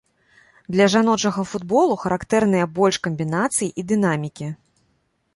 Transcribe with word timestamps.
Для 0.75 0.85
жаночага 0.93 1.41
футболу 1.49 1.93
характэрныя 2.03 2.65
больш 2.79 2.97
камбінацый 3.05 3.69
і 3.83 3.85
дынамікі. 3.93 4.47